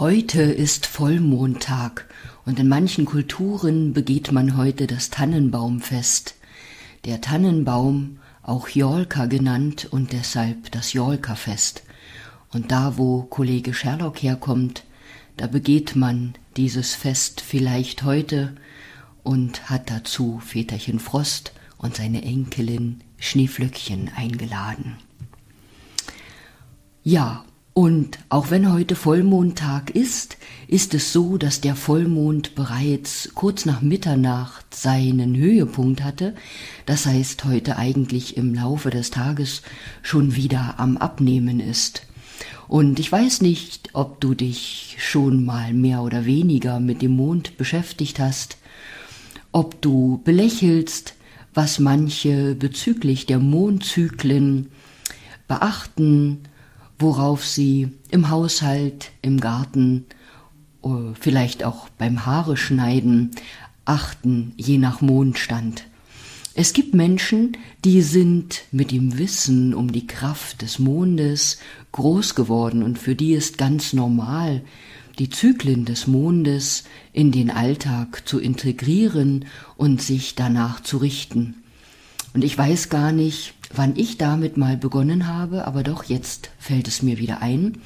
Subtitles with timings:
[0.00, 2.08] Heute ist Vollmondtag
[2.44, 6.34] und in manchen Kulturen begeht man heute das Tannenbaumfest.
[7.04, 11.84] Der Tannenbaum, auch Jolka genannt und deshalb das Jolka-Fest.
[12.52, 14.82] Und da, wo Kollege Sherlock herkommt,
[15.36, 18.56] da begeht man dieses Fest vielleicht heute
[19.22, 24.96] und hat dazu Väterchen Frost und seine Enkelin Schneeflöckchen eingeladen.
[27.04, 27.44] Ja,
[27.74, 30.36] und auch wenn heute Vollmondtag ist,
[30.68, 36.36] ist es so, dass der Vollmond bereits kurz nach Mitternacht seinen Höhepunkt hatte.
[36.86, 39.62] Das heißt, heute eigentlich im Laufe des Tages
[40.02, 42.06] schon wieder am Abnehmen ist.
[42.68, 47.56] Und ich weiß nicht, ob du dich schon mal mehr oder weniger mit dem Mond
[47.56, 48.56] beschäftigt hast,
[49.50, 51.14] ob du belächelst,
[51.54, 54.70] was manche bezüglich der Mondzyklen
[55.48, 56.40] beachten,
[56.98, 60.06] worauf sie im Haushalt, im Garten,
[60.82, 63.32] äh, vielleicht auch beim Haare schneiden,
[63.84, 65.84] achten, je nach Mondstand.
[66.56, 71.58] Es gibt Menschen, die sind mit dem Wissen um die Kraft des Mondes
[71.90, 74.62] groß geworden und für die ist ganz normal,
[75.18, 81.56] die Zyklen des Mondes in den Alltag zu integrieren und sich danach zu richten.
[82.34, 86.88] Und ich weiß gar nicht, wann ich damit mal begonnen habe, aber doch jetzt fällt
[86.88, 87.78] es mir wieder ein.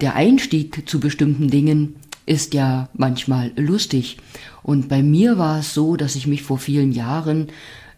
[0.00, 1.94] Der Einstieg zu bestimmten Dingen
[2.26, 4.18] ist ja manchmal lustig.
[4.64, 7.48] Und bei mir war es so, dass ich mich vor vielen Jahren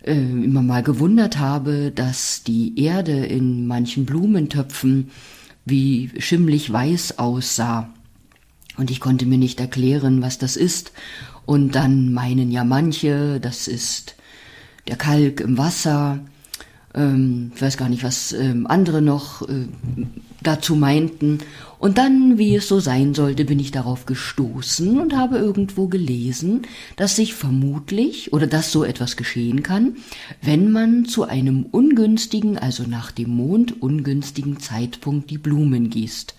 [0.04, 5.10] äh, immer mal gewundert habe, dass die Erde in manchen Blumentöpfen
[5.64, 7.88] wie schimmlig weiß aussah.
[8.76, 10.92] Und ich konnte mir nicht erklären, was das ist.
[11.46, 14.16] Und dann meinen ja manche, das ist
[14.86, 16.20] der Kalk im Wasser,
[16.94, 19.66] ähm, ich weiß gar nicht, was ähm, andere noch äh,
[20.42, 21.38] dazu meinten.
[21.78, 26.62] Und dann, wie es so sein sollte, bin ich darauf gestoßen und habe irgendwo gelesen,
[26.96, 29.96] dass sich vermutlich oder dass so etwas geschehen kann,
[30.40, 36.34] wenn man zu einem ungünstigen, also nach dem Mond ungünstigen Zeitpunkt die Blumen gießt.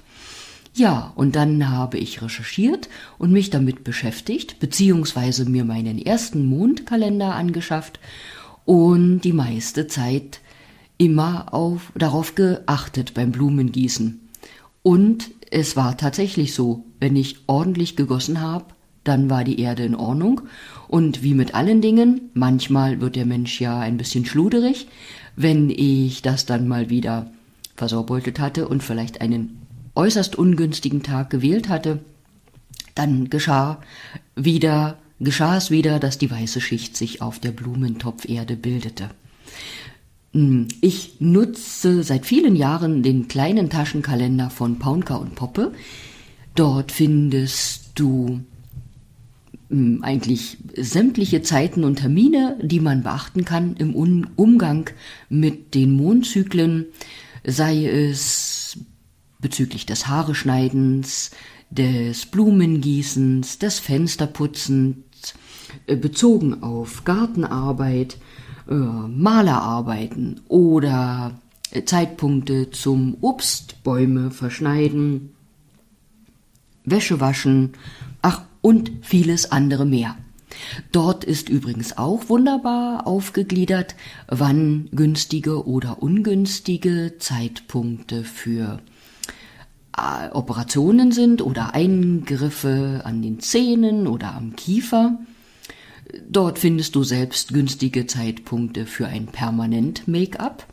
[0.78, 7.34] Ja, und dann habe ich recherchiert und mich damit beschäftigt, beziehungsweise mir meinen ersten Mondkalender
[7.34, 8.02] angeschafft
[8.66, 10.42] und die meiste Zeit
[10.98, 14.20] immer auf, darauf geachtet beim Blumengießen.
[14.84, 18.66] Und es war tatsächlich so, wenn ich ordentlich gegossen habe,
[19.06, 20.42] dann war die Erde in Ordnung.
[20.90, 24.88] Und wie mit allen Dingen, manchmal wird der Mensch ja ein bisschen schluderig.
[25.38, 27.32] Wenn ich das dann mal wieder
[27.78, 29.65] versaubeutelt hatte und vielleicht einen
[29.96, 32.00] äußerst ungünstigen Tag gewählt hatte,
[32.94, 33.82] dann geschah
[34.36, 39.10] wieder, geschah es wieder, dass die weiße Schicht sich auf der Blumentopferde bildete.
[40.34, 45.72] Hm, ich nutze seit vielen Jahren den kleinen Taschenkalender von Paunka und Poppe.
[46.56, 48.42] Dort findest du
[49.70, 54.90] hm, eigentlich sämtliche Zeiten und Termine, die man beachten kann im Umgang
[55.30, 56.86] mit den Mondzyklen,
[57.46, 58.55] sei es
[59.46, 61.30] bezüglich des Haareschneidens,
[61.70, 64.96] des Blumengießens, des Fensterputzens,
[65.86, 68.18] äh, bezogen auf Gartenarbeit,
[68.68, 71.40] äh, Malerarbeiten oder
[71.70, 75.36] äh, Zeitpunkte zum Obstbäume verschneiden,
[76.84, 77.74] Wäsche waschen,
[78.24, 80.18] ach und vieles andere mehr.
[80.92, 83.96] Dort ist übrigens auch wunderbar aufgegliedert,
[84.28, 88.80] wann günstige oder ungünstige Zeitpunkte für
[90.34, 95.18] Operationen sind oder Eingriffe an den Zähnen oder am Kiefer.
[96.30, 100.68] Dort findest du selbst günstige Zeitpunkte für ein Permanent-Make-up.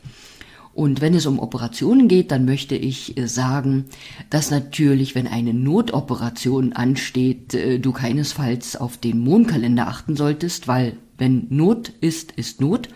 [0.73, 3.85] Und wenn es um Operationen geht, dann möchte ich äh, sagen,
[4.31, 10.97] dass natürlich, wenn eine Notoperation ansteht, äh, du keinesfalls auf den Mondkalender achten solltest, weil
[11.19, 12.89] wenn Not ist, ist Not.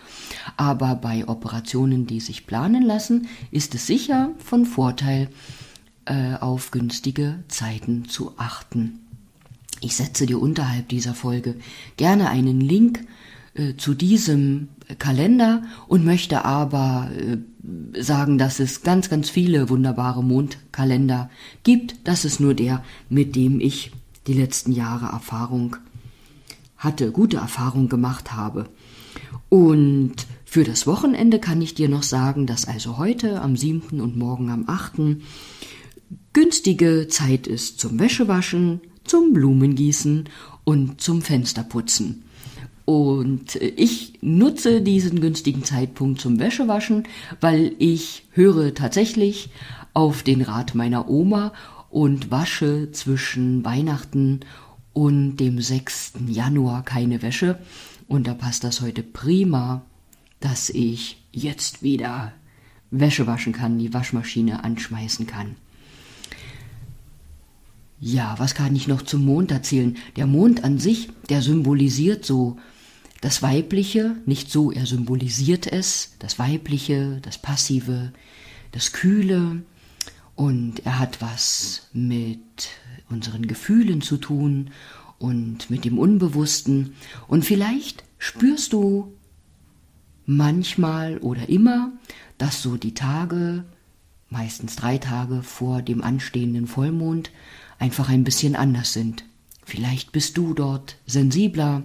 [0.56, 5.28] Aber bei Operationen, die sich planen lassen, ist es sicher von Vorteil,
[6.08, 9.00] äh, auf günstige Zeiten zu achten.
[9.80, 11.54] Ich setze dir unterhalb dieser Folge
[11.96, 13.00] gerne einen Link
[13.54, 14.68] äh, zu diesem
[14.98, 21.28] Kalender und möchte aber äh, sagen, dass es ganz, ganz viele wunderbare Mondkalender
[21.62, 21.96] gibt.
[22.04, 23.92] Das ist nur der, mit dem ich
[24.26, 25.76] die letzten Jahre Erfahrung
[26.78, 28.66] hatte, gute Erfahrung gemacht habe.
[29.50, 34.00] Und für das Wochenende kann ich dir noch sagen, dass also heute am 7.
[34.00, 35.18] und morgen am 8.
[36.38, 40.28] günstige Zeit ist zum Wäschewaschen, zum Blumengießen
[40.62, 42.22] und zum Fensterputzen.
[42.84, 47.08] Und ich nutze diesen günstigen Zeitpunkt zum Wäschewaschen,
[47.40, 49.50] weil ich höre tatsächlich
[49.94, 51.54] auf den Rat meiner Oma
[51.90, 54.38] und wasche zwischen Weihnachten
[54.92, 56.12] und dem 6.
[56.28, 57.58] Januar keine Wäsche.
[58.06, 59.82] Und da passt das heute prima,
[60.38, 62.32] dass ich jetzt wieder
[62.92, 65.56] Wäsche waschen kann, die Waschmaschine anschmeißen kann.
[68.00, 69.96] Ja, was kann ich noch zum Mond erzählen?
[70.16, 72.56] Der Mond an sich, der symbolisiert so
[73.20, 78.12] das Weibliche, nicht so, er symbolisiert es, das Weibliche, das Passive,
[78.70, 79.62] das Kühle,
[80.36, 82.68] und er hat was mit
[83.10, 84.70] unseren Gefühlen zu tun
[85.18, 86.94] und mit dem Unbewussten.
[87.26, 89.12] Und vielleicht spürst du
[90.26, 91.90] manchmal oder immer,
[92.36, 93.64] dass so die Tage,
[94.30, 97.32] meistens drei Tage vor dem anstehenden Vollmond,
[97.78, 99.24] einfach ein bisschen anders sind.
[99.64, 101.82] Vielleicht bist du dort sensibler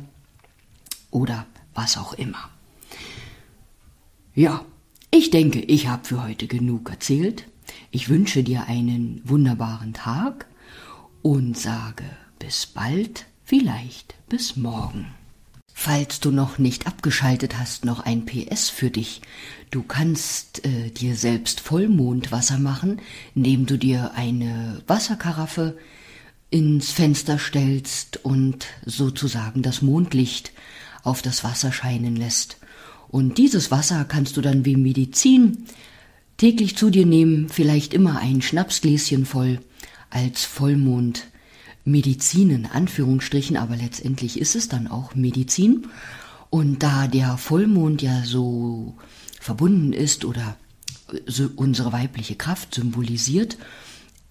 [1.12, 2.50] oder was auch immer.
[4.36, 4.66] Ja,
[5.12, 7.46] ich denke, ich habe für heute genug erzählt.
[7.92, 10.48] Ich wünsche dir einen wunderbaren Tag
[11.22, 12.06] und sage
[12.40, 15.08] bis bald, vielleicht bis morgen.
[15.74, 19.22] Falls du noch nicht abgeschaltet hast, noch ein PS für dich.
[19.72, 23.02] Du kannst äh, dir selbst Vollmondwasser machen,
[23.34, 25.78] indem du dir eine Wasserkaraffe
[26.52, 30.52] ins Fenster stellst und sozusagen das Mondlicht
[31.02, 32.58] auf das Wasser scheinen lässt.
[33.10, 35.66] Und dieses Wasser kannst du dann wie Medizin
[36.38, 39.60] täglich zu dir nehmen, vielleicht immer ein Schnapsgläschen voll
[40.12, 41.26] als Vollmond
[41.86, 45.88] Medizin in Anführungsstrichen, aber letztendlich ist es dann auch Medizin.
[46.50, 48.96] Und da der Vollmond ja so
[49.40, 50.56] verbunden ist oder
[51.26, 53.58] so unsere weibliche Kraft symbolisiert,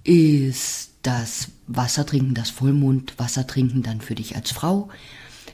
[0.04, 4.88] ist das Wassertrinken, das Vollmondwassertrinken dann für dich als Frau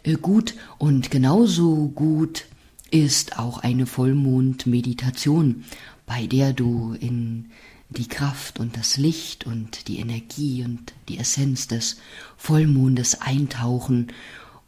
[0.02, 2.44] äh, gut und genauso gut
[2.90, 5.64] ist auch eine Vollmondmeditation,
[6.06, 7.50] bei der du in
[7.90, 11.98] die Kraft und das Licht und die Energie und die Essenz des
[12.36, 14.12] Vollmondes eintauchen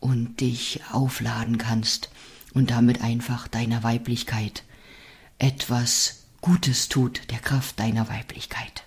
[0.00, 2.10] und dich aufladen kannst
[2.54, 4.64] und damit einfach deiner Weiblichkeit
[5.38, 8.84] etwas Gutes tut, der Kraft deiner Weiblichkeit.